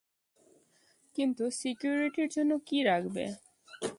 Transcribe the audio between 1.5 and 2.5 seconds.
সিকিউরিটির